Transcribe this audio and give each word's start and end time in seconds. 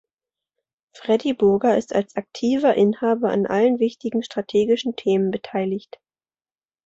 Freddy 0.97 1.31
Burger 1.35 1.77
ist 1.77 1.93
als 1.93 2.15
aktiver 2.15 2.73
Inhaber 2.73 3.29
an 3.29 3.45
allen 3.45 3.77
wichtigen 3.77 4.23
strategischen 4.23 4.95
Themen 4.95 5.29
beteiligt. 5.29 5.99